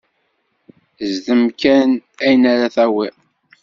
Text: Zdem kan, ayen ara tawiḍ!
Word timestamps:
Zdem 1.13 1.41
kan, 1.61 1.89
ayen 2.23 2.43
ara 2.51 2.67
tawiḍ! 2.75 3.15